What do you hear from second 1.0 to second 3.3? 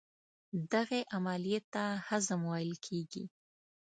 عملیې ته هضم ویل کېږي.